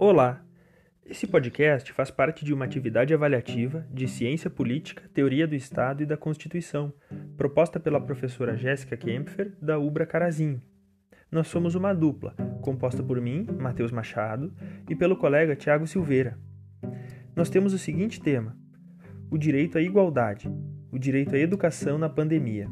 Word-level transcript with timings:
Olá! 0.00 0.40
Esse 1.04 1.26
podcast 1.26 1.92
faz 1.92 2.08
parte 2.08 2.44
de 2.44 2.54
uma 2.54 2.64
atividade 2.64 3.12
avaliativa 3.12 3.84
de 3.90 4.06
ciência 4.06 4.48
política, 4.48 5.02
teoria 5.12 5.44
do 5.44 5.56
Estado 5.56 6.04
e 6.04 6.06
da 6.06 6.16
Constituição, 6.16 6.92
proposta 7.36 7.80
pela 7.80 8.00
professora 8.00 8.56
Jéssica 8.56 8.96
Kempfer, 8.96 9.56
da 9.60 9.76
Ubra 9.76 10.06
Carazinho. 10.06 10.62
Nós 11.32 11.48
somos 11.48 11.74
uma 11.74 11.92
dupla, 11.92 12.32
composta 12.62 13.02
por 13.02 13.20
mim, 13.20 13.44
Matheus 13.58 13.90
Machado, 13.90 14.54
e 14.88 14.94
pelo 14.94 15.16
colega 15.16 15.56
Tiago 15.56 15.84
Silveira. 15.84 16.38
Nós 17.34 17.50
temos 17.50 17.72
o 17.72 17.78
seguinte 17.78 18.20
tema: 18.20 18.56
o 19.28 19.36
direito 19.36 19.78
à 19.78 19.82
igualdade, 19.82 20.48
o 20.92 20.98
direito 20.98 21.34
à 21.34 21.38
educação 21.40 21.98
na 21.98 22.08
pandemia. 22.08 22.68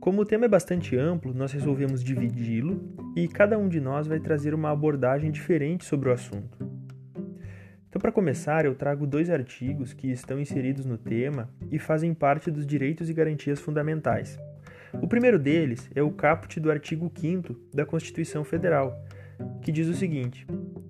Como 0.00 0.22
o 0.22 0.24
tema 0.24 0.44
é 0.44 0.48
bastante 0.48 0.96
amplo, 0.96 1.34
nós 1.34 1.52
resolvemos 1.52 2.04
dividi-lo 2.04 2.94
e 3.16 3.26
cada 3.26 3.58
um 3.58 3.68
de 3.68 3.80
nós 3.80 4.06
vai 4.06 4.20
trazer 4.20 4.54
uma 4.54 4.70
abordagem 4.70 5.30
diferente 5.30 5.84
sobre 5.84 6.08
o 6.08 6.12
assunto. 6.12 6.56
Então, 7.88 8.00
para 8.00 8.12
começar, 8.12 8.64
eu 8.64 8.76
trago 8.76 9.06
dois 9.06 9.28
artigos 9.28 9.92
que 9.92 10.08
estão 10.08 10.38
inseridos 10.38 10.84
no 10.84 10.96
tema 10.96 11.50
e 11.70 11.80
fazem 11.80 12.14
parte 12.14 12.48
dos 12.48 12.64
direitos 12.64 13.10
e 13.10 13.12
garantias 13.12 13.58
fundamentais. 13.58 14.38
O 15.02 15.08
primeiro 15.08 15.38
deles 15.38 15.90
é 15.94 16.02
o 16.02 16.12
caput 16.12 16.60
do 16.60 16.70
artigo 16.70 17.10
5 17.12 17.54
da 17.74 17.84
Constituição 17.84 18.44
Federal, 18.44 19.04
que 19.60 19.72
diz 19.72 19.88
o 19.88 19.94
seguinte: 19.94 20.46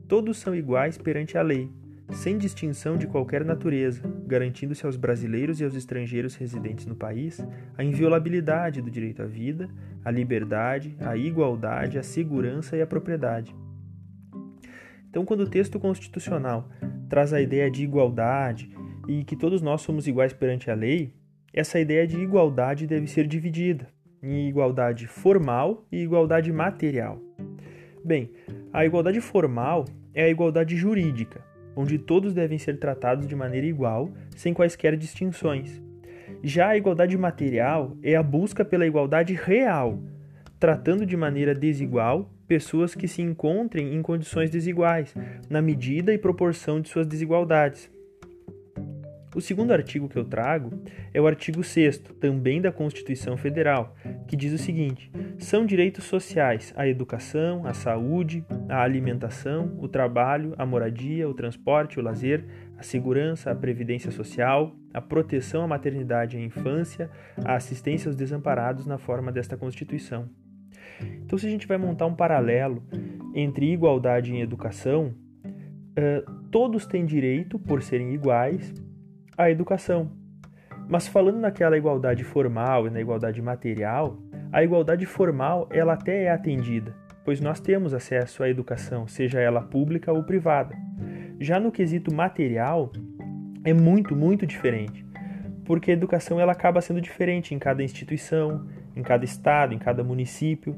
Todos 0.06 0.37
são 0.37 0.54
iguais 0.54 0.98
perante 0.98 1.38
a 1.38 1.43
lei, 1.43 1.70
sem 2.12 2.38
distinção 2.38 2.96
de 2.96 3.06
qualquer 3.06 3.44
natureza, 3.44 4.02
garantindo-se 4.26 4.84
aos 4.86 4.96
brasileiros 4.96 5.60
e 5.60 5.64
aos 5.64 5.74
estrangeiros 5.74 6.34
residentes 6.34 6.86
no 6.86 6.96
país 6.96 7.44
a 7.76 7.84
inviolabilidade 7.84 8.80
do 8.80 8.90
direito 8.90 9.22
à 9.22 9.26
vida, 9.26 9.68
à 10.04 10.10
liberdade, 10.10 10.96
à 11.00 11.16
igualdade, 11.16 11.98
à 11.98 12.02
segurança 12.02 12.76
e 12.76 12.82
à 12.82 12.87
propriedade. 12.87 13.54
Então, 15.10 15.24
quando 15.24 15.40
o 15.40 15.50
texto 15.50 15.78
constitucional 15.78 16.68
traz 17.09 17.32
a 17.32 17.40
ideia 17.40 17.70
de 17.70 17.82
igualdade 17.82 18.70
e 19.06 19.24
que 19.24 19.37
todos 19.37 19.62
nós 19.62 19.80
somos 19.80 20.06
iguais 20.06 20.32
perante 20.32 20.70
a 20.70 20.74
lei, 20.74 21.15
essa 21.52 21.80
ideia 21.80 22.06
de 22.06 22.18
igualdade 22.18 22.87
deve 22.87 23.06
ser 23.06 23.26
dividida 23.26 23.88
em 24.22 24.48
igualdade 24.48 25.06
formal 25.06 25.87
e 25.90 26.02
igualdade 26.02 26.52
material. 26.52 27.20
Bem, 28.04 28.30
a 28.72 28.84
igualdade 28.84 29.20
formal 29.20 29.84
é 30.15 30.24
a 30.24 30.28
igualdade 30.28 30.76
jurídica, 30.76 31.43
onde 31.79 31.96
todos 31.96 32.34
devem 32.34 32.59
ser 32.59 32.76
tratados 32.76 33.29
de 33.29 33.37
maneira 33.37 33.65
igual, 33.65 34.10
sem 34.34 34.52
quaisquer 34.52 34.96
distinções. 34.96 35.80
Já 36.43 36.71
a 36.71 36.76
igualdade 36.76 37.16
material 37.16 37.96
é 38.02 38.16
a 38.16 38.23
busca 38.23 38.65
pela 38.65 38.84
igualdade 38.84 39.32
real, 39.32 40.02
tratando 40.59 41.06
de 41.06 41.16
maneira 41.16 41.54
desigual 41.54 42.29
pessoas 42.49 42.96
que 42.96 43.06
se 43.06 43.23
encontrem 43.23 43.95
em 43.95 44.02
condições 44.02 44.51
desiguais, 44.51 45.15
na 45.49 45.62
medida 45.62 46.12
e 46.12 46.18
proporção 46.18 46.80
de 46.80 46.88
suas 46.88 47.06
desigualdades. 47.06 47.88
O 49.34 49.40
segundo 49.40 49.73
artigo 49.73 50.09
que 50.09 50.16
eu 50.16 50.24
trago 50.24 50.71
é 51.12 51.21
o 51.21 51.26
artigo 51.26 51.62
6, 51.62 51.98
também 52.21 52.62
da 52.62 52.73
Constituição 52.73 53.37
Federal, 53.37 53.95
que 54.26 54.34
diz 54.34 54.52
o 54.52 54.59
seguinte: 54.59 55.10
são 55.38 55.66
direitos 55.66 56.04
sociais 56.04 56.73
a 56.76 56.88
educação, 56.88 57.66
a 57.66 57.74
saúde, 57.74 58.45
a 58.68 58.82
alimentação, 58.82 59.76
o 59.79 59.87
trabalho, 59.87 60.54
a 60.56 60.65
moradia, 60.65 61.29
o 61.29 61.34
transporte, 61.34 62.01
o 62.01 62.02
lazer, 62.02 62.45
a 62.79 62.82
segurança, 62.82 63.51
a 63.51 63.54
previdência 63.54 64.10
social, 64.10 64.75
a 64.94 65.00
proteção 65.00 65.62
à 65.62 65.66
maternidade 65.66 66.37
e 66.37 66.41
à 66.41 66.44
infância, 66.44 67.10
a 67.44 67.54
assistência 67.54 68.09
aos 68.09 68.16
desamparados 68.16 68.87
na 68.87 68.97
forma 68.97 69.31
desta 69.31 69.56
Constituição. 69.56 70.28
Então, 71.25 71.38
se 71.38 71.47
a 71.47 71.50
gente 71.50 71.66
vai 71.66 71.76
montar 71.76 72.06
um 72.06 72.15
paralelo 72.15 72.82
entre 73.34 73.71
igualdade 73.72 74.32
em 74.32 74.41
educação, 74.41 75.15
uh, 75.44 76.32
todos 76.50 76.87
têm 76.87 77.05
direito, 77.05 77.59
por 77.59 77.83
serem 77.83 78.15
iguais, 78.15 78.72
à 79.38 79.49
educação. 79.50 80.10
Mas 80.88 81.06
falando 81.06 81.38
naquela 81.38 81.78
igualdade 81.78 82.25
formal 82.25 82.87
e 82.87 82.91
na 82.91 83.00
igualdade 83.00 83.41
material, 83.41 84.19
a 84.50 84.65
igualdade 84.65 85.06
formal 85.06 85.69
ela 85.71 85.93
até 85.93 86.25
é 86.25 86.31
atendida, 86.31 86.94
pois 87.25 87.41
nós 87.41 87.60
temos 87.60 87.94
acesso 87.94 88.43
à 88.43 88.48
educação, 88.48 89.06
seja 89.06 89.41
ela 89.41 89.62
pública 89.62 90.12
ou 90.12 90.25
privada. 90.25 90.75
Já 91.38 91.60
no 91.60 91.71
quesito 91.71 92.12
material, 92.12 92.91
é 93.65 93.72
muito, 93.72 94.16
muito 94.16 94.47
diferente, 94.47 95.06
porque 95.65 95.91
a 95.91 95.94
educação 95.94 96.41
ela 96.41 96.53
acaba 96.53 96.81
sendo 96.81 97.00
diferente 97.00 97.54
em 97.54 97.59
cada 97.59 97.82
instituição, 97.82 98.66
em 98.97 99.03
cada 99.03 99.25
estado, 99.25 99.75
em 99.75 99.78
cada 99.78 100.03
município, 100.03 100.75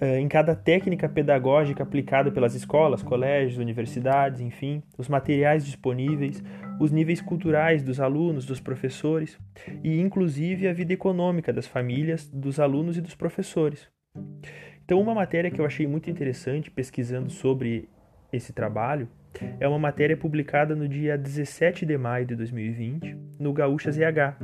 em 0.00 0.28
cada 0.28 0.54
técnica 0.54 1.08
pedagógica 1.08 1.82
aplicada 1.82 2.30
pelas 2.30 2.54
escolas, 2.54 3.02
colégios, 3.02 3.58
universidades, 3.58 4.40
enfim, 4.40 4.82
os 4.96 5.08
materiais 5.08 5.64
disponíveis, 5.64 6.42
os 6.78 6.92
níveis 6.92 7.20
culturais 7.20 7.82
dos 7.82 7.98
alunos, 7.98 8.46
dos 8.46 8.60
professores 8.60 9.38
e, 9.82 10.00
inclusive, 10.00 10.68
a 10.68 10.72
vida 10.72 10.92
econômica 10.92 11.52
das 11.52 11.66
famílias, 11.66 12.28
dos 12.28 12.60
alunos 12.60 12.96
e 12.96 13.00
dos 13.00 13.16
professores. 13.16 13.88
Então, 14.84 15.00
uma 15.00 15.14
matéria 15.14 15.50
que 15.50 15.60
eu 15.60 15.66
achei 15.66 15.86
muito 15.86 16.08
interessante 16.08 16.70
pesquisando 16.70 17.28
sobre 17.30 17.88
esse 18.32 18.52
trabalho 18.52 19.08
é 19.60 19.68
uma 19.68 19.78
matéria 19.78 20.16
publicada 20.16 20.74
no 20.74 20.88
dia 20.88 21.18
17 21.18 21.84
de 21.84 21.98
maio 21.98 22.24
de 22.24 22.36
2020 22.36 23.16
no 23.38 23.52
Gaúcha 23.52 23.90
ZH, 23.90 24.36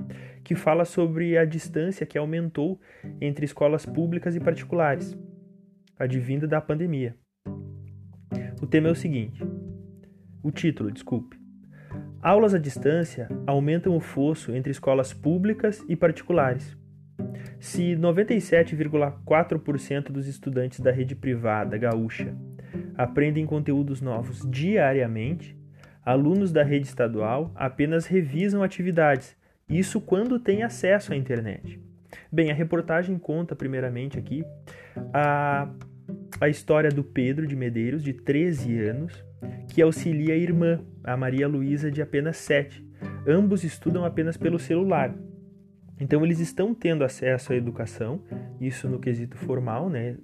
que 0.42 0.54
fala 0.54 0.84
sobre 0.84 1.38
a 1.38 1.44
distância 1.44 2.04
que 2.04 2.18
aumentou 2.18 2.78
entre 3.20 3.44
escolas 3.44 3.86
públicas 3.86 4.36
e 4.36 4.40
particulares 4.40 5.16
advinda 5.98 6.46
da 6.46 6.60
pandemia. 6.60 7.16
O 8.60 8.66
tema 8.66 8.88
é 8.88 8.92
o 8.92 8.96
seguinte: 8.96 9.42
o 10.42 10.50
título, 10.50 10.90
desculpe. 10.90 11.38
Aulas 12.22 12.54
à 12.54 12.58
distância 12.58 13.28
aumentam 13.46 13.96
o 13.96 14.00
fosso 14.00 14.52
entre 14.52 14.70
escolas 14.70 15.12
públicas 15.12 15.84
e 15.88 15.94
particulares. 15.94 16.76
Se 17.60 17.94
97,4% 17.96 20.10
dos 20.10 20.26
estudantes 20.26 20.80
da 20.80 20.90
rede 20.90 21.14
privada 21.14 21.78
gaúcha 21.78 22.34
aprendem 22.96 23.46
conteúdos 23.46 24.00
novos 24.00 24.40
diariamente, 24.50 25.56
alunos 26.04 26.52
da 26.52 26.62
rede 26.62 26.86
estadual 26.86 27.52
apenas 27.54 28.06
revisam 28.06 28.62
atividades, 28.62 29.36
isso 29.68 30.00
quando 30.00 30.38
têm 30.38 30.62
acesso 30.62 31.12
à 31.12 31.16
internet. 31.16 31.80
Bem, 32.30 32.50
a 32.50 32.54
reportagem 32.54 33.18
conta 33.18 33.54
primeiramente 33.54 34.18
aqui 34.18 34.44
a, 35.12 35.68
a 36.40 36.48
história 36.48 36.90
do 36.90 37.02
Pedro 37.02 37.46
de 37.46 37.56
Medeiros, 37.56 38.02
de 38.02 38.12
13 38.12 38.78
anos, 38.80 39.24
que 39.68 39.82
auxilia 39.82 40.34
a 40.34 40.36
irmã, 40.36 40.80
a 41.02 41.16
Maria 41.16 41.48
Luísa, 41.48 41.90
de 41.90 42.02
apenas 42.02 42.36
7. 42.38 42.84
Ambos 43.26 43.64
estudam 43.64 44.04
apenas 44.04 44.36
pelo 44.36 44.58
celular. 44.58 45.14
Então 46.00 46.24
eles 46.24 46.40
estão 46.40 46.74
tendo 46.74 47.04
acesso 47.04 47.52
à 47.52 47.56
educação, 47.56 48.22
isso 48.60 48.88
no 48.88 48.98
quesito 48.98 49.36
formal, 49.36 49.88
né, 49.88 50.16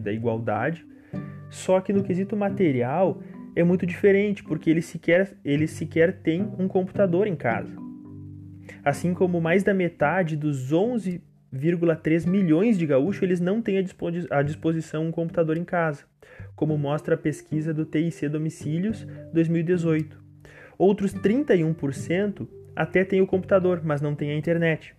da 0.00 0.12
igualdade, 0.12 0.84
só 1.50 1.80
que 1.80 1.92
no 1.92 2.02
quesito 2.02 2.36
material 2.36 3.22
é 3.54 3.62
muito 3.62 3.86
diferente, 3.86 4.42
porque 4.42 4.68
eles 4.68 4.86
sequer, 4.86 5.36
eles 5.44 5.70
sequer 5.70 6.20
têm 6.20 6.42
um 6.58 6.66
computador 6.66 7.26
em 7.26 7.36
casa. 7.36 7.83
Assim 8.84 9.14
como 9.14 9.40
mais 9.40 9.62
da 9.62 9.72
metade 9.72 10.36
dos 10.36 10.72
11 10.72 11.22
1,3 11.54 12.26
milhões 12.26 12.76
de 12.76 12.86
gaúchos 12.86 13.22
eles 13.22 13.40
não 13.40 13.62
têm 13.62 13.78
à 14.30 14.42
disposição 14.42 15.06
um 15.06 15.12
computador 15.12 15.56
em 15.56 15.64
casa, 15.64 16.04
como 16.56 16.76
mostra 16.76 17.14
a 17.14 17.18
pesquisa 17.18 17.72
do 17.72 17.84
TIC 17.84 18.28
Domicílios 18.28 19.06
2018. 19.32 20.20
Outros 20.76 21.14
31% 21.14 22.48
até 22.74 23.04
têm 23.04 23.20
o 23.20 23.26
computador, 23.26 23.82
mas 23.84 24.00
não 24.00 24.16
têm 24.16 24.32
a 24.32 24.36
internet. 24.36 24.94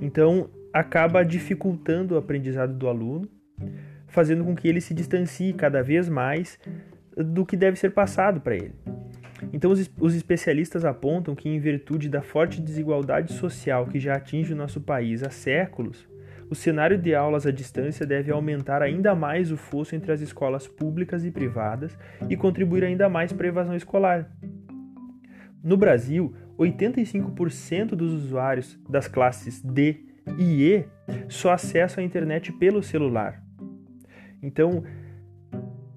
Então, 0.00 0.48
acaba 0.72 1.22
dificultando 1.22 2.14
o 2.14 2.18
aprendizado 2.18 2.72
do 2.72 2.88
aluno, 2.88 3.28
fazendo 4.08 4.44
com 4.44 4.54
que 4.54 4.66
ele 4.66 4.80
se 4.80 4.94
distancie 4.94 5.52
cada 5.52 5.82
vez 5.82 6.08
mais 6.08 6.58
do 7.14 7.44
que 7.44 7.56
deve 7.56 7.78
ser 7.78 7.90
passado 7.90 8.40
para 8.40 8.56
ele. 8.56 8.72
Então, 9.52 9.70
os, 9.70 9.90
os 10.00 10.14
especialistas 10.14 10.84
apontam 10.84 11.34
que, 11.34 11.48
em 11.48 11.58
virtude 11.58 12.08
da 12.08 12.22
forte 12.22 12.60
desigualdade 12.60 13.32
social 13.32 13.86
que 13.86 14.00
já 14.00 14.14
atinge 14.14 14.52
o 14.52 14.56
nosso 14.56 14.80
país 14.80 15.22
há 15.22 15.30
séculos, 15.30 16.08
o 16.48 16.54
cenário 16.54 16.98
de 16.98 17.14
aulas 17.14 17.46
à 17.46 17.50
distância 17.50 18.04
deve 18.04 18.30
aumentar 18.30 18.82
ainda 18.82 19.14
mais 19.14 19.50
o 19.50 19.56
fosso 19.56 19.94
entre 19.94 20.12
as 20.12 20.20
escolas 20.20 20.66
públicas 20.66 21.24
e 21.24 21.30
privadas 21.30 21.96
e 22.28 22.36
contribuir 22.36 22.84
ainda 22.84 23.08
mais 23.08 23.32
para 23.32 23.46
a 23.46 23.48
evasão 23.48 23.74
escolar. 23.74 24.30
No 25.62 25.76
Brasil, 25.76 26.34
85% 26.58 27.94
dos 27.94 28.12
usuários 28.12 28.78
das 28.88 29.08
classes 29.08 29.62
D 29.62 30.04
e 30.38 30.62
E 30.62 30.84
só 31.28 31.52
acessam 31.52 32.02
a 32.02 32.06
internet 32.06 32.52
pelo 32.52 32.82
celular. 32.82 33.42
Então, 34.42 34.84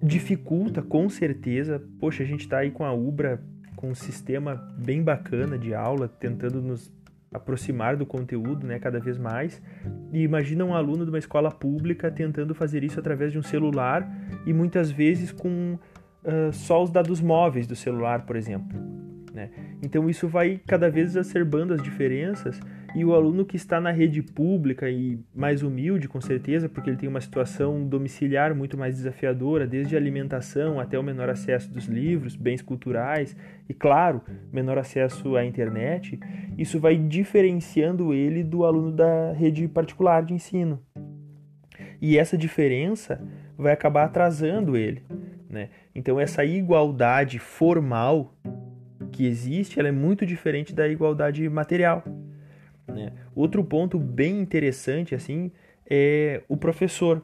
dificulta 0.06 0.82
com 0.82 1.10
certeza. 1.10 1.82
Poxa, 2.00 2.24
a 2.24 2.26
gente 2.26 2.42
está 2.42 2.60
aí 2.60 2.72
com 2.72 2.86
a 2.86 2.94
Ubra 2.94 3.42
com 3.76 3.90
um 3.90 3.96
sistema 3.96 4.56
bem 4.78 5.04
bacana 5.04 5.58
de 5.58 5.74
aula, 5.74 6.08
tentando 6.08 6.62
nos 6.62 6.92
aproximar 7.34 7.98
do 7.98 8.06
conteúdo, 8.06 8.66
né, 8.66 8.80
cada 8.80 9.00
vez 9.00 9.18
mais. 9.18 9.62
E 10.14 10.22
imagina 10.22 10.64
um 10.64 10.74
aluno 10.74 11.04
de 11.04 11.10
uma 11.10 11.20
escola 11.20 11.52
pública 11.52 12.10
tentando 12.10 12.56
fazer 12.56 12.84
isso 12.84 13.00
através 13.00 13.32
de 13.32 13.40
um 13.40 13.44
celular 13.44 14.10
e 14.46 14.54
muitas 14.54 14.90
vezes 14.90 15.32
com 15.32 15.78
uh, 16.24 16.54
só 16.54 16.82
os 16.82 16.90
dados 16.90 17.20
móveis 17.20 17.68
do 17.68 17.76
celular, 17.76 18.26
por 18.26 18.36
exemplo. 18.36 18.80
Né? 19.34 19.50
Então 19.84 20.10
isso 20.10 20.28
vai 20.30 20.62
cada 20.66 20.90
vez 20.90 21.10
exacerbando 21.10 21.74
as 21.74 21.84
diferenças 21.84 22.58
e 22.96 23.04
o 23.04 23.14
aluno 23.14 23.46
que 23.46 23.58
está 23.58 23.82
na 23.82 23.92
rede 23.92 24.24
pública 24.24 24.90
e 24.90 25.20
mais 25.36 25.62
humilde, 25.62 26.08
com 26.08 26.22
certeza, 26.22 26.70
porque 26.70 26.90
ele 26.90 26.98
tem 26.98 27.10
uma 27.10 27.20
situação 27.20 27.86
domiciliar 27.86 28.56
muito 28.56 28.78
mais 28.78 28.96
desafiadora, 28.96 29.68
desde 29.68 29.96
a 29.96 30.00
alimentação 30.00 30.80
até 30.80 30.98
o 30.98 31.04
menor 31.04 31.30
acesso 31.30 31.70
dos 31.70 31.88
livros, 31.88 32.38
bens 32.38 32.62
culturais 32.62 33.36
e, 33.68 33.74
claro, 33.74 34.22
menor 34.50 34.78
acesso 34.78 35.36
à 35.36 35.44
internet, 35.44 36.18
isso 36.58 36.80
vai 36.80 36.96
diferenciando 36.96 38.14
ele 38.14 38.42
do 38.42 38.64
aluno 38.64 38.94
da 38.94 39.34
rede 39.34 39.68
particular 39.68 40.24
de 40.24 40.34
ensino. 40.34 40.82
E 42.02 42.18
essa 42.18 42.38
diferença 42.38 43.22
vai 43.58 43.74
acabar 43.74 44.06
atrasando 44.06 44.78
ele. 44.78 45.04
Né? 45.50 45.68
Então, 45.94 46.18
essa 46.18 46.46
igualdade 46.46 47.40
formal 47.40 48.34
que 49.12 49.26
existe, 49.26 49.80
ela 49.80 49.90
é 49.90 49.92
muito 49.92 50.26
diferente 50.26 50.74
da 50.74 50.88
igualdade 50.88 51.48
material. 51.50 52.04
Né? 52.96 53.12
Outro 53.36 53.64
ponto 53.64 54.00
bem 54.00 54.40
interessante 54.40 55.14
assim 55.14 55.52
é 55.88 56.42
o 56.48 56.56
professor. 56.56 57.22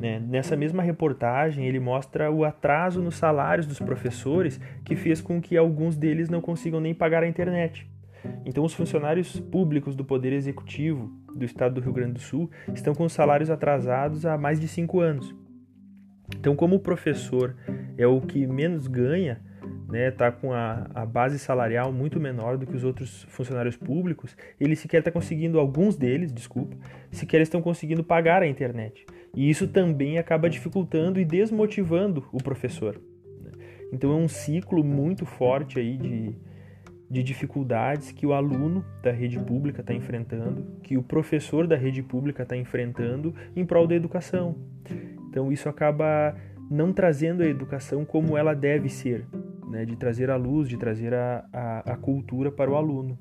Né? 0.00 0.18
Nessa 0.18 0.56
mesma 0.56 0.82
reportagem, 0.82 1.66
ele 1.66 1.78
mostra 1.78 2.30
o 2.30 2.44
atraso 2.44 3.00
nos 3.02 3.14
salários 3.16 3.66
dos 3.66 3.78
professores 3.78 4.58
que 4.84 4.96
fez 4.96 5.20
com 5.20 5.40
que 5.40 5.56
alguns 5.56 5.96
deles 5.96 6.28
não 6.28 6.40
consigam 6.40 6.80
nem 6.80 6.94
pagar 6.94 7.22
a 7.22 7.28
internet. 7.28 7.88
Então, 8.44 8.64
os 8.64 8.74
funcionários 8.74 9.38
públicos 9.38 9.94
do 9.94 10.04
Poder 10.04 10.32
Executivo 10.32 11.12
do 11.32 11.44
Estado 11.44 11.74
do 11.74 11.80
Rio 11.80 11.92
Grande 11.92 12.14
do 12.14 12.18
Sul 12.18 12.50
estão 12.74 12.94
com 12.94 13.08
salários 13.08 13.50
atrasados 13.50 14.26
há 14.26 14.36
mais 14.36 14.58
de 14.58 14.66
cinco 14.66 15.00
anos. 15.00 15.32
Então, 16.36 16.56
como 16.56 16.74
o 16.74 16.80
professor 16.80 17.54
é 17.96 18.06
o 18.06 18.20
que 18.20 18.44
menos 18.46 18.88
ganha, 18.88 19.40
né, 19.88 20.10
tá 20.10 20.32
com 20.32 20.52
a, 20.52 20.88
a 20.94 21.06
base 21.06 21.38
salarial 21.38 21.92
muito 21.92 22.18
menor 22.18 22.58
do 22.58 22.66
que 22.66 22.74
os 22.74 22.82
outros 22.82 23.24
funcionários 23.28 23.76
públicos, 23.76 24.36
eles 24.60 24.80
sequer 24.80 24.98
estão 24.98 25.12
tá 25.12 25.20
conseguindo, 25.20 25.60
alguns 25.60 25.96
deles, 25.96 26.32
desculpa, 26.32 26.76
sequer 27.10 27.40
estão 27.40 27.62
conseguindo 27.62 28.02
pagar 28.02 28.42
a 28.42 28.46
internet. 28.46 29.06
E 29.34 29.48
isso 29.48 29.68
também 29.68 30.18
acaba 30.18 30.50
dificultando 30.50 31.20
e 31.20 31.24
desmotivando 31.24 32.26
o 32.32 32.42
professor. 32.42 33.00
Né? 33.40 33.52
Então 33.92 34.10
é 34.12 34.16
um 34.16 34.28
ciclo 34.28 34.82
muito 34.82 35.24
forte 35.24 35.78
aí 35.78 35.96
de, 35.96 36.34
de 37.08 37.22
dificuldades 37.22 38.10
que 38.10 38.26
o 38.26 38.32
aluno 38.32 38.84
da 39.02 39.12
rede 39.12 39.38
pública 39.38 39.82
está 39.82 39.94
enfrentando, 39.94 40.66
que 40.82 40.96
o 40.96 41.02
professor 41.02 41.66
da 41.66 41.76
rede 41.76 42.02
pública 42.02 42.42
está 42.42 42.56
enfrentando 42.56 43.32
em 43.54 43.64
prol 43.64 43.86
da 43.86 43.94
educação. 43.94 44.56
Então 45.28 45.52
isso 45.52 45.68
acaba 45.68 46.34
não 46.68 46.92
trazendo 46.92 47.44
a 47.44 47.46
educação 47.46 48.04
como 48.04 48.36
ela 48.36 48.54
deve 48.54 48.88
ser, 48.88 49.24
né, 49.66 49.84
de 49.84 49.96
trazer 49.96 50.30
a 50.30 50.36
luz, 50.36 50.68
de 50.68 50.76
trazer 50.76 51.12
a, 51.14 51.44
a, 51.52 51.92
a, 51.92 51.96
cultura 51.96 52.50
para 52.50 52.70
o 52.70 52.76
aluno. 52.76 53.18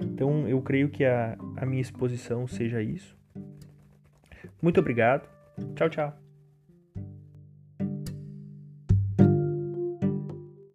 Então, 0.00 0.46
eu 0.48 0.60
creio 0.60 0.88
que 0.88 1.04
a, 1.04 1.36
a 1.56 1.66
minha 1.66 1.80
exposição 1.80 2.46
seja 2.46 2.82
isso. 2.82 3.16
Muito 4.60 4.80
obrigado. 4.80 5.28
Tchau, 5.74 5.88
tchau. 5.88 6.27